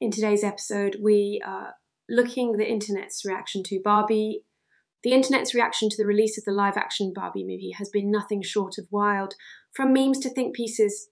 In 0.00 0.12
today's 0.12 0.44
episode, 0.44 0.98
we 1.02 1.42
are 1.44 1.74
looking 2.08 2.52
the 2.52 2.70
internet's 2.70 3.24
reaction 3.24 3.64
to 3.64 3.80
Barbie. 3.82 4.44
The 5.02 5.10
internet's 5.10 5.56
reaction 5.56 5.90
to 5.90 5.96
the 5.96 6.06
release 6.06 6.38
of 6.38 6.44
the 6.44 6.52
live 6.52 6.76
action 6.76 7.12
Barbie 7.12 7.42
movie 7.42 7.72
has 7.76 7.88
been 7.88 8.08
nothing 8.08 8.40
short 8.40 8.78
of 8.78 8.86
wild. 8.92 9.34
From 9.74 9.92
memes 9.92 10.20
to 10.20 10.30
think 10.30 10.54
pieces, 10.54 11.08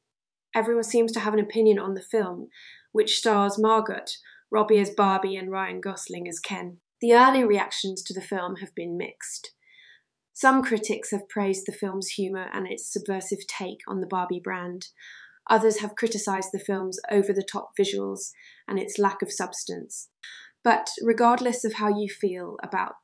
everyone 0.54 0.84
seems 0.84 1.10
to 1.12 1.20
have 1.20 1.34
an 1.34 1.40
opinion 1.40 1.80
on 1.80 1.94
the 1.94 2.00
film, 2.00 2.46
which 2.92 3.18
stars 3.18 3.58
Margot 3.58 4.04
Robbie 4.52 4.78
as 4.78 4.90
Barbie 4.90 5.34
and 5.34 5.50
Ryan 5.50 5.80
Gosling 5.80 6.28
as 6.28 6.38
Ken. 6.38 6.78
The 7.00 7.12
early 7.12 7.42
reactions 7.42 8.04
to 8.04 8.14
the 8.14 8.24
film 8.24 8.56
have 8.56 8.72
been 8.76 8.96
mixed. 8.96 9.50
Some 10.32 10.62
critics 10.62 11.10
have 11.10 11.28
praised 11.28 11.66
the 11.66 11.72
film's 11.72 12.10
humour 12.10 12.48
and 12.52 12.68
its 12.68 12.92
subversive 12.92 13.48
take 13.48 13.80
on 13.88 14.00
the 14.00 14.06
Barbie 14.06 14.40
brand. 14.42 14.86
Others 15.48 15.80
have 15.80 15.94
criticised 15.94 16.50
the 16.52 16.58
film's 16.58 16.98
over 17.10 17.32
the 17.32 17.42
top 17.42 17.70
visuals 17.78 18.32
and 18.66 18.78
its 18.78 18.98
lack 18.98 19.22
of 19.22 19.32
substance. 19.32 20.08
But 20.64 20.88
regardless 21.00 21.64
of 21.64 21.74
how 21.74 21.88
you 21.88 22.08
feel 22.08 22.56
about 22.62 22.94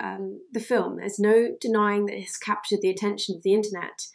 um, 0.00 0.40
the 0.52 0.60
film, 0.60 0.96
there's 0.96 1.18
no 1.18 1.56
denying 1.60 2.06
that 2.06 2.16
it 2.16 2.22
has 2.22 2.36
captured 2.38 2.80
the 2.80 2.90
attention 2.90 3.36
of 3.36 3.42
the 3.42 3.52
internet. 3.52 4.06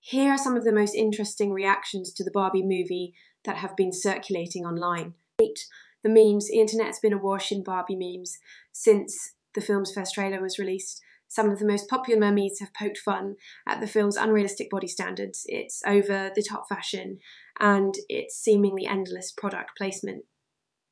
Here 0.00 0.30
are 0.30 0.38
some 0.38 0.56
of 0.56 0.64
the 0.64 0.72
most 0.72 0.94
interesting 0.94 1.52
reactions 1.52 2.12
to 2.14 2.24
the 2.24 2.30
Barbie 2.30 2.62
movie 2.62 3.14
that 3.44 3.56
have 3.56 3.76
been 3.76 3.92
circulating 3.92 4.64
online. 4.64 5.14
The 5.38 6.08
memes, 6.08 6.48
the 6.48 6.60
internet's 6.60 6.98
been 7.00 7.12
awash 7.12 7.52
in 7.52 7.62
Barbie 7.62 7.96
memes 7.96 8.38
since 8.72 9.34
the 9.54 9.60
film's 9.60 9.92
first 9.92 10.14
trailer 10.14 10.40
was 10.40 10.58
released. 10.58 11.00
Some 11.32 11.48
of 11.48 11.58
the 11.58 11.66
most 11.66 11.88
popular 11.88 12.20
memes 12.20 12.60
have 12.60 12.74
poked 12.74 12.98
fun 12.98 13.36
at 13.66 13.80
the 13.80 13.86
film's 13.86 14.18
unrealistic 14.18 14.68
body 14.68 14.86
standards, 14.86 15.44
its 15.46 15.80
over 15.86 16.30
the 16.34 16.44
top 16.46 16.68
fashion, 16.68 17.20
and 17.58 17.94
its 18.10 18.36
seemingly 18.36 18.84
endless 18.84 19.32
product 19.32 19.70
placement. 19.78 20.26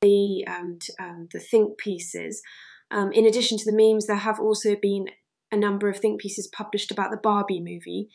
The, 0.01 0.43
and 0.47 0.81
um, 0.99 1.29
the 1.31 1.41
think 1.41 1.77
pieces. 1.77 2.41
Um, 2.91 3.13
in 3.13 3.27
addition 3.27 3.59
to 3.59 3.71
the 3.71 3.77
memes, 3.77 4.07
there 4.07 4.17
have 4.17 4.41
also 4.41 4.77
been 4.81 5.09
a 5.53 5.59
number 5.59 5.91
of 5.91 5.99
think 5.99 6.23
pieces 6.23 6.49
published 6.51 6.91
about 6.91 7.11
the 7.11 7.21
Barbie 7.23 7.61
movie. 7.61 8.09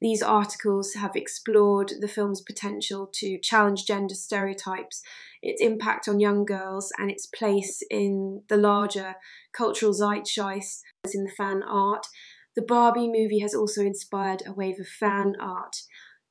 These 0.00 0.22
articles 0.22 0.94
have 0.94 1.16
explored 1.16 1.92
the 2.00 2.08
film's 2.08 2.40
potential 2.40 3.10
to 3.14 3.38
challenge 3.38 3.84
gender 3.84 4.14
stereotypes, 4.14 5.02
its 5.42 5.60
impact 5.60 6.06
on 6.06 6.20
young 6.20 6.44
girls, 6.44 6.92
and 6.98 7.10
its 7.10 7.26
place 7.26 7.82
in 7.90 8.42
the 8.48 8.56
larger 8.56 9.16
cultural 9.52 9.92
zeitgeist 9.92 10.82
as 11.04 11.14
in 11.14 11.24
the 11.24 11.30
fan 11.36 11.62
art. 11.64 12.06
The 12.54 12.62
Barbie 12.62 13.08
movie 13.08 13.40
has 13.40 13.54
also 13.54 13.82
inspired 13.82 14.42
a 14.46 14.52
wave 14.52 14.78
of 14.78 14.86
fan 14.86 15.34
art. 15.40 15.76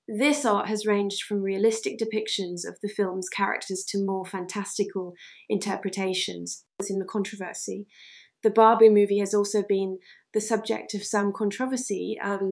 This 0.07 0.45
art 0.45 0.67
has 0.67 0.85
ranged 0.85 1.23
from 1.23 1.41
realistic 1.41 1.97
depictions 1.99 2.66
of 2.66 2.78
the 2.81 2.88
film's 2.88 3.28
characters 3.28 3.84
to 3.89 4.05
more 4.05 4.25
fantastical 4.25 5.13
interpretations 5.49 6.63
in 6.89 6.99
the 6.99 7.05
controversy. 7.05 7.88
The 8.44 8.49
Barbie 8.49 8.89
movie 8.89 9.19
has 9.19 9.34
also 9.34 9.63
been 9.67 9.99
the 10.34 10.39
subject 10.39 10.94
of 10.94 11.03
some 11.03 11.34
controversy. 11.34 12.17
Um, 12.23 12.51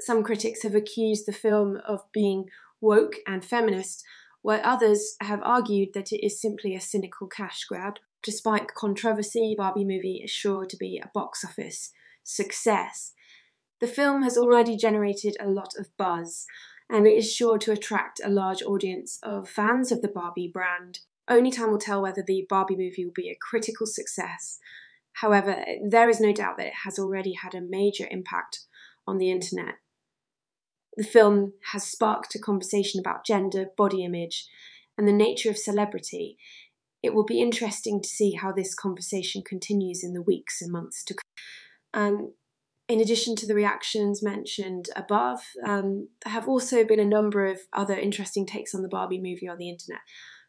Some 0.00 0.22
critics 0.22 0.62
have 0.62 0.74
accused 0.74 1.26
the 1.26 1.32
film 1.32 1.78
of 1.86 2.10
being 2.12 2.46
woke 2.80 3.16
and 3.26 3.44
feminist, 3.44 4.02
while 4.42 4.60
others 4.64 5.16
have 5.20 5.42
argued 5.42 5.90
that 5.92 6.12
it 6.12 6.24
is 6.24 6.40
simply 6.40 6.74
a 6.74 6.80
cynical 6.80 7.26
cash 7.26 7.64
grab. 7.64 7.98
Despite 8.22 8.74
controversy, 8.74 9.54
Barbie 9.56 9.84
movie 9.84 10.22
is 10.24 10.30
sure 10.30 10.64
to 10.66 10.76
be 10.76 10.98
a 10.98 11.10
box 11.14 11.44
office 11.44 11.92
success. 12.22 13.12
The 13.80 13.86
film 13.86 14.22
has 14.22 14.36
already 14.36 14.76
generated 14.76 15.36
a 15.38 15.48
lot 15.48 15.74
of 15.78 15.94
buzz, 15.96 16.46
and 16.88 17.06
it 17.06 17.16
is 17.16 17.32
sure 17.32 17.58
to 17.58 17.72
attract 17.72 18.20
a 18.22 18.28
large 18.30 18.62
audience 18.62 19.18
of 19.22 19.48
fans 19.48 19.92
of 19.92 20.02
the 20.02 20.08
Barbie 20.08 20.50
brand. 20.52 21.00
Only 21.28 21.50
time 21.50 21.70
will 21.70 21.78
tell 21.78 22.02
whether 22.02 22.22
the 22.26 22.46
Barbie 22.48 22.76
movie 22.76 23.04
will 23.04 23.12
be 23.14 23.30
a 23.30 23.38
critical 23.40 23.86
success. 23.86 24.58
However, 25.14 25.64
there 25.88 26.08
is 26.08 26.20
no 26.20 26.32
doubt 26.32 26.56
that 26.56 26.68
it 26.68 26.72
has 26.84 26.98
already 26.98 27.34
had 27.34 27.54
a 27.54 27.60
major 27.60 28.06
impact 28.10 28.60
on 29.06 29.18
the 29.18 29.30
internet. 29.30 29.76
The 31.00 31.06
film 31.06 31.54
has 31.72 31.84
sparked 31.84 32.34
a 32.34 32.38
conversation 32.38 33.00
about 33.00 33.24
gender, 33.24 33.68
body 33.74 34.04
image, 34.04 34.46
and 34.98 35.08
the 35.08 35.14
nature 35.14 35.48
of 35.48 35.56
celebrity. 35.56 36.36
it 37.02 37.14
will 37.14 37.24
be 37.24 37.40
interesting 37.40 38.02
to 38.02 38.08
see 38.08 38.32
how 38.32 38.52
this 38.52 38.74
conversation 38.74 39.40
continues 39.42 40.04
in 40.04 40.12
the 40.12 40.20
weeks 40.20 40.60
and 40.60 40.70
months 40.70 41.02
to 41.04 41.14
come. 41.14 41.22
And 41.94 42.28
in 42.86 43.00
addition 43.00 43.34
to 43.36 43.46
the 43.46 43.54
reactions 43.54 44.22
mentioned 44.22 44.90
above, 44.94 45.40
um, 45.66 46.08
there 46.22 46.34
have 46.34 46.46
also 46.46 46.84
been 46.84 47.00
a 47.00 47.06
number 47.06 47.46
of 47.46 47.60
other 47.72 47.96
interesting 47.96 48.44
takes 48.44 48.74
on 48.74 48.82
the 48.82 48.88
Barbie 48.88 49.22
movie 49.22 49.48
on 49.48 49.56
the 49.56 49.70
internet. 49.70 50.02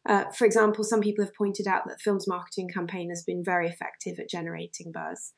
Uh, 0.05 0.29
for 0.31 0.43
example, 0.43 0.83
some 0.83 0.99
people 0.99 1.23
have 1.23 1.33
pointed 1.33 1.65
out 1.65 1.83
that 1.85 1.93
the 1.93 2.03
film's 2.03 2.27
marketing 2.27 2.67
campaign 2.67 3.07
has 3.07 3.23
been 3.25 3.41
very 3.41 3.69
effective 3.69 4.19
at 4.19 4.29
generating 4.29 4.91
buzz. 4.91 5.31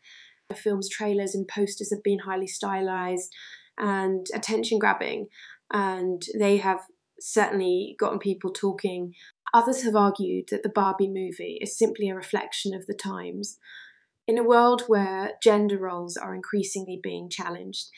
The 0.50 0.56
film's 0.56 0.89
trailers 0.89 1.36
and 1.36 1.48
posters 1.48 1.92
have 1.92 2.01
been 2.01 2.19
highly 2.25 2.48
stylized 2.48 3.31
and 3.78 4.28
attention 4.34 4.80
grabbing, 4.80 5.28
and 5.72 6.22
they 6.38 6.58
have 6.58 6.81
certainly 7.20 7.96
gotten 8.00 8.20
people 8.20 8.52
talking. 8.52 9.14
Others 9.54 9.84
have 9.84 9.96
argued 9.96 10.46
that 10.50 10.64
the 10.64 10.70
Barbie 10.70 11.08
movie 11.08 11.60
is 11.62 11.78
simply 11.78 12.10
a 12.10 12.16
reflection 12.16 12.74
of 12.74 12.86
the 12.88 12.94
times. 12.96 13.58
In 14.28 14.38
a 14.38 14.44
world 14.44 14.84
where 14.88 15.34
gender 15.44 15.78
roles 15.78 16.18
are 16.18 16.34
increasingly 16.34 17.00
being 17.02 17.30
challenged, 17.30 17.90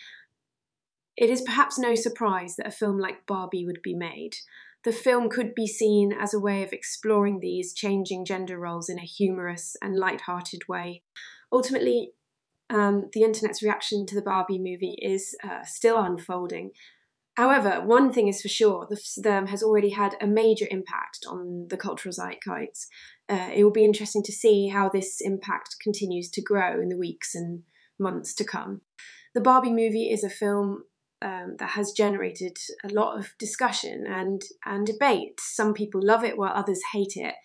it 1.15 1.29
is 1.29 1.41
perhaps 1.41 1.79
no 1.79 1.95
surprise 1.95 2.55
that 2.57 2.67
a 2.67 2.71
film 2.71 2.99
like 2.99 3.25
Barbie 3.25 3.65
would 3.65 3.81
be 3.81 3.93
made. 3.95 4.35
The 4.83 4.91
film 4.91 5.29
could 5.29 5.55
be 5.55 5.65
seen 5.65 6.11
as 6.11 6.33
a 6.33 6.39
way 6.39 6.61
of 6.61 6.73
exploring 6.73 7.39
these 7.39 7.73
changing 7.73 8.25
gender 8.25 8.59
roles 8.59 8.89
in 8.89 8.99
a 8.99 9.05
humorous 9.05 9.75
and 9.81 9.97
light-hearted 9.97 10.63
way. 10.67 11.03
Ultimately, 11.51 12.11
um, 12.69 13.09
the 13.13 13.23
internet's 13.23 13.61
reaction 13.61 14.05
to 14.07 14.15
the 14.15 14.21
Barbie 14.21 14.59
movie 14.59 14.97
is 15.01 15.35
uh, 15.43 15.63
still 15.63 15.97
unfolding, 15.97 16.71
However, 17.35 17.81
one 17.81 18.13
thing 18.13 18.29
is 18.29 18.41
for 18.41 18.47
sure, 18.47 18.87
the 18.89 18.95
film 18.95 19.47
has 19.47 19.61
already 19.61 19.89
had 19.89 20.15
a 20.21 20.27
major 20.27 20.67
impact 20.71 21.25
on 21.27 21.67
the 21.69 21.77
cultural 21.77 22.13
zeitgeist. 22.13 22.87
Uh, 23.27 23.49
it 23.53 23.63
will 23.63 23.71
be 23.71 23.83
interesting 23.83 24.23
to 24.23 24.31
see 24.31 24.69
how 24.69 24.87
this 24.87 25.19
impact 25.19 25.75
continues 25.81 26.29
to 26.31 26.41
grow 26.41 26.79
in 26.79 26.87
the 26.87 26.97
weeks 26.97 27.35
and 27.35 27.63
months 27.99 28.33
to 28.35 28.45
come. 28.45 28.81
The 29.33 29.41
Barbie 29.41 29.71
movie 29.71 30.09
is 30.09 30.23
a 30.23 30.29
film 30.29 30.85
um, 31.21 31.55
that 31.59 31.71
has 31.71 31.91
generated 31.91 32.57
a 32.85 32.93
lot 32.93 33.19
of 33.19 33.33
discussion 33.37 34.05
and, 34.07 34.41
and 34.65 34.87
debate. 34.87 35.41
Some 35.41 35.73
people 35.73 35.99
love 36.01 36.23
it 36.23 36.37
while 36.37 36.53
others 36.55 36.79
hate 36.93 37.13
it. 37.17 37.35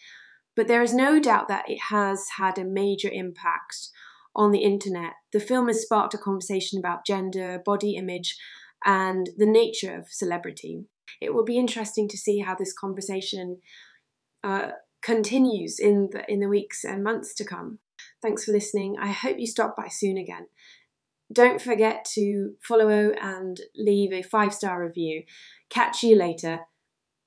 But 0.55 0.69
there 0.69 0.82
is 0.82 0.94
no 0.94 1.19
doubt 1.19 1.49
that 1.49 1.69
it 1.69 1.81
has 1.90 2.26
had 2.37 2.58
a 2.58 2.64
major 2.64 3.11
impact 3.11 3.88
on 4.35 4.53
the 4.53 4.62
internet. 4.62 5.12
The 5.32 5.41
film 5.41 5.67
has 5.69 5.82
sparked 5.82 6.15
a 6.15 6.19
conversation 6.19 6.79
about 6.79 7.06
gender, 7.06 7.61
body 7.65 7.97
image, 7.97 8.37
and 8.85 9.31
the 9.37 9.47
nature 9.47 9.97
of 9.97 10.09
celebrity. 10.11 10.85
It 11.21 11.35
will 11.35 11.44
be 11.44 11.59
interesting 11.59 12.09
to 12.09 12.17
see 12.17 12.41
how 12.41 12.55
this 12.55 12.73
conversation 12.73 13.59
uh, 14.43 14.71
continues 15.03 15.79
in 15.79 16.11
the, 16.12 16.25
in 16.31 16.41
the 16.41 16.49
weeks 16.49 16.85
and 16.85 17.03
months 17.03 17.35
to 17.35 17.44
come. 17.44 17.79
Thanks 18.23 18.44
for 18.44 18.53
listening. 18.53 18.97
I 19.00 19.09
hope 19.09 19.38
you 19.38 19.47
stop 19.47 19.77
by 19.77 19.88
soon 19.88 20.17
again. 20.17 20.47
Don't 21.33 21.61
forget 21.61 22.05
to 22.15 22.55
follow 22.67 23.12
and 23.21 23.61
leave 23.76 24.12
a 24.12 24.23
five 24.23 24.53
star 24.53 24.85
review. 24.85 25.23
Catch 25.69 26.03
you 26.03 26.17
later. 26.17 26.61